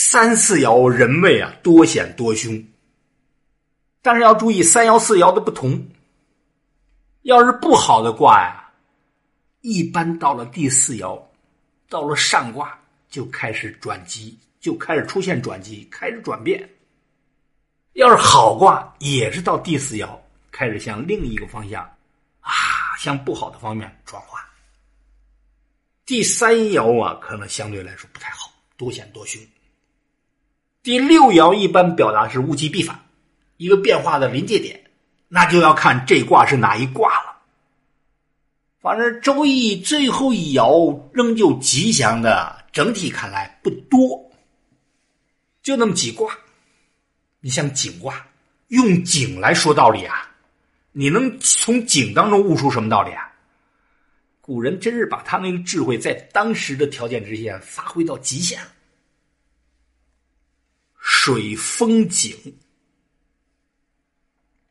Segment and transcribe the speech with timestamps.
[0.00, 2.64] 三四爻人位啊多险多凶，
[4.00, 5.88] 但是要注意三爻四爻的不同。
[7.22, 8.70] 要是不好的卦呀，
[9.60, 11.20] 一般到了第四爻，
[11.88, 12.78] 到了上卦
[13.10, 16.66] 就开始转机，就开始出现转机，开始转变。
[17.94, 20.16] 要是好卦，也是到第四爻
[20.52, 21.82] 开始向另一个方向
[22.38, 22.52] 啊，
[23.00, 24.48] 向不好的方面转化。
[26.06, 29.42] 第三爻啊，可能相对来说不太好，多险多凶。
[30.82, 32.98] 第六爻一般表达是物极必反，
[33.56, 34.80] 一个变化的临界点。
[35.28, 37.36] 那就要看这卦是哪一卦了。
[38.80, 44.30] 反正《周易》最后一爻仍旧吉祥的，整体看来不多，
[45.62, 46.32] 就那么几卦。
[47.40, 48.26] 你像井卦，
[48.68, 50.30] 用井来说道理啊，
[50.92, 53.30] 你能从井当中悟出什么道理啊？
[54.40, 58.68] 古人真是把他那个智慧在当时的条件之下发挥到极限了。
[61.28, 62.34] 水风井。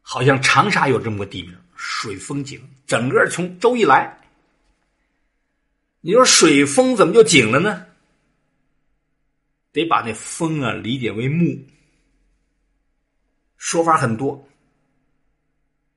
[0.00, 4.18] 好像长沙有这么个地名，水风井，整个从周易来。
[6.00, 7.84] 你说水风怎么就井了呢？
[9.72, 11.54] 得把那风啊理解为木。
[13.58, 14.42] 说法很多。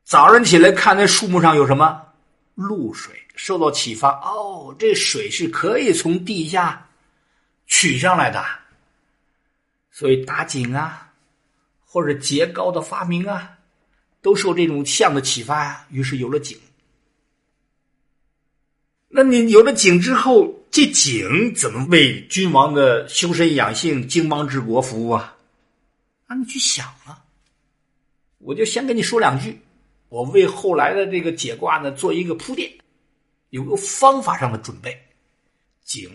[0.03, 2.05] 早上起来看那树木上有什么
[2.55, 6.85] 露水，受到启发，哦，这水是可以从地下
[7.67, 8.43] 取上来的，
[9.91, 11.13] 所以打井啊，
[11.85, 13.57] 或者结高的发明啊。
[14.23, 16.55] 都受这种象的启发呀，于是有了井。
[19.07, 25.35] 那你有了井之后，这井怎么为君王的修身养性、经邦治国服务啊？
[26.27, 27.25] 那，你去想啊。
[28.37, 29.59] 我就先跟你说两句，
[30.09, 32.71] 我为后来的这个解卦呢做一个铺垫，
[33.49, 34.95] 有个方法上的准备。
[35.83, 36.07] 井，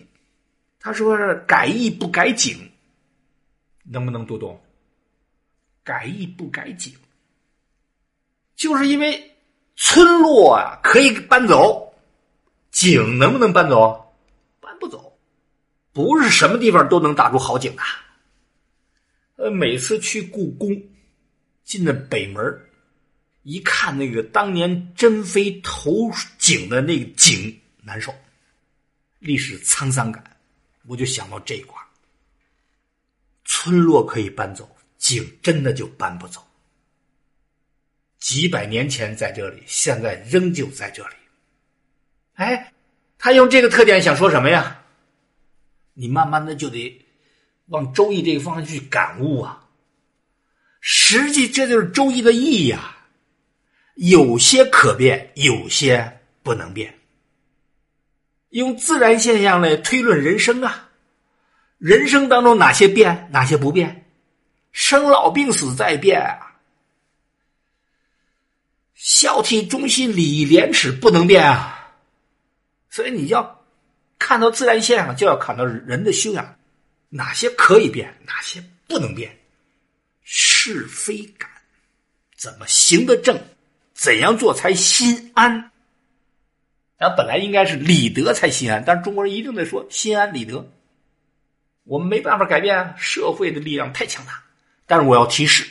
[0.79, 2.66] 他说改易不改井，
[3.89, 4.61] 能不能读懂？
[5.83, 6.93] 改易不改井。
[8.55, 9.35] 就是因为
[9.75, 11.93] 村落啊可以搬走，
[12.71, 14.13] 井能不能搬走？
[14.59, 15.17] 搬不走，
[15.93, 17.81] 不是什么地方都能打出好井的。
[19.35, 20.81] 呃，每次去故宫，
[21.63, 22.43] 进了北门
[23.43, 28.13] 一看那个当年珍妃投井的那个井，难受，
[29.19, 30.37] 历史沧桑感，
[30.87, 31.86] 我就想到这一卦。
[33.49, 36.45] 村落可以搬走，井真的就搬不走。
[38.19, 41.15] 几百年前在这里，现在仍旧在这里。
[42.33, 42.73] 哎，
[43.17, 44.83] 他用这个特点想说什么呀？
[45.93, 47.03] 你慢慢的就得
[47.67, 49.65] 往周易这个方向去感悟啊。
[50.81, 53.07] 实际这就是周易的意义啊。
[53.95, 56.93] 有些可变，有些不能变。
[58.49, 60.86] 用自然现象来推论人生啊。
[61.77, 64.05] 人生当中哪些变，哪些不变？
[64.71, 66.43] 生老病死在变啊。
[68.95, 71.93] 孝悌忠信礼义廉耻不能变啊，
[72.89, 73.63] 所以你要
[74.17, 76.57] 看到自然现象，就要看到人的修养，
[77.09, 79.37] 哪些可以变，哪些不能变，
[80.23, 81.49] 是非感，
[82.35, 83.39] 怎么行得正，
[83.93, 85.71] 怎样做才心安？
[86.99, 90.67] 咱本来应该是理得才心安，但是中国人一定得说心安理得，
[91.87, 94.43] 我们没办法改变社会的力量太强大，
[94.85, 95.65] 但是我要提示。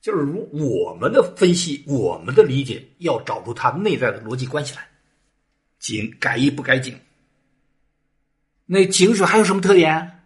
[0.00, 4.86] 就是如我们的分析，我们的理解，要找出它内在的逻辑关系来。
[5.78, 6.98] 井改一不改井，
[8.66, 10.20] 那井水还有什么特点？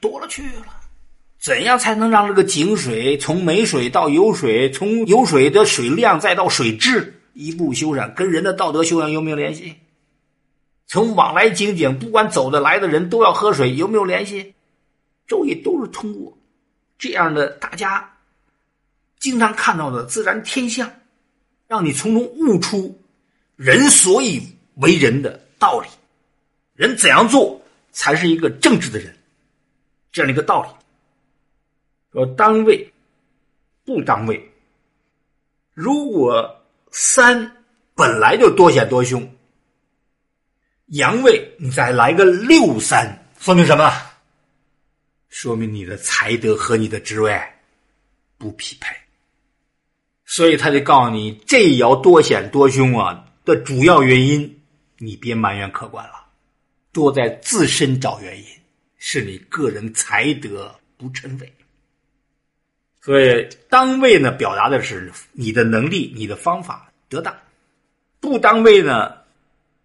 [0.00, 0.66] 多了去了。
[1.38, 9.74] 怎样才能让这个井水从没水到有水，从有水的水量再到水质，一步修缮，跟人的道德修养有没有联系？
[10.86, 14.54] 从往来井井，不管走的来的人都要喝水，有没有联系？
[15.26, 16.36] 周易都是通过
[16.98, 18.10] 这样的大家。
[19.18, 20.92] 经常看到的自然天象，
[21.66, 23.00] 让你从中悟出
[23.56, 25.88] 人所以为人的道理，
[26.74, 27.58] 人怎样做
[27.90, 29.16] 才是一个正直的人，
[30.12, 30.68] 这样的一个道理。
[32.12, 32.92] 说当位
[33.84, 34.52] 不当位，
[35.72, 37.64] 如果三
[37.94, 39.26] 本来就多险多凶，
[40.86, 43.90] 阳位你再来个六三，说明什么？
[45.28, 47.40] 说明你的才德和你的职位
[48.38, 48.94] 不匹配。
[50.26, 54.60] 所以他就告诉你，这爻多险多凶啊的主要原因，
[54.98, 56.26] 你别埋怨客观了，
[56.92, 58.44] 多在自身找原因，
[58.96, 61.52] 是你个人才德不称位。
[63.00, 67.34] 所以当位呢，表达的是你的能力、你的方法得当；
[68.18, 69.14] 不当位呢，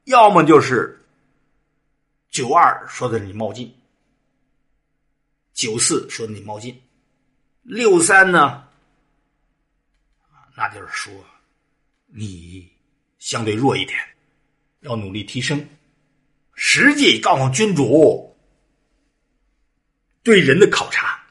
[0.09, 0.99] 要么就是
[2.31, 3.71] 九二说的你冒进。
[5.53, 6.81] 九四说的你冒进，
[7.61, 8.67] 六三呢，
[10.55, 11.13] 那就是说
[12.07, 12.71] 你
[13.19, 13.99] 相对弱一点，
[14.79, 15.67] 要努力提升。
[16.55, 18.35] 实际告诉君主，
[20.23, 21.21] 对人的考察，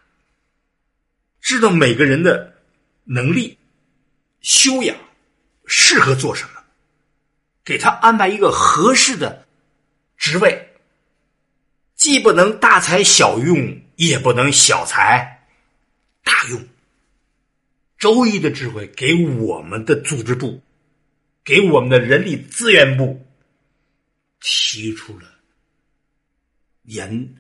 [1.41, 2.55] 知道每个人的
[3.05, 3.59] 能力、
[4.41, 4.97] 修养，
[5.67, 6.58] 适合做什么，
[7.69, 9.47] 给他安排一个合适的
[10.17, 10.71] 职位，
[11.95, 15.47] 既不能大材小用，也不能小材
[16.25, 16.67] 大用。
[17.99, 20.63] 周易的智慧给我们的组织部，
[21.45, 23.23] 给我们的人力资源部。
[24.41, 25.27] 提出了
[26.85, 27.35] 严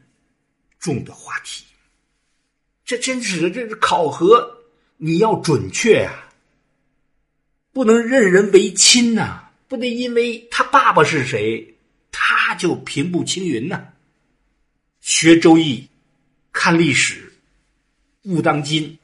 [0.79, 1.65] 重的话题，
[2.85, 4.59] 这真是这是考核，
[4.99, 6.29] 你要准确呀，
[7.73, 11.77] 不能任人唯亲呐，不能因为他爸爸是谁，
[12.11, 13.89] 他就平步青云呐。
[15.01, 15.87] 学周易，
[16.53, 17.33] 看历史，
[18.23, 18.99] 悟当今，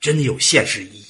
[0.00, 1.06] 真有现实意义。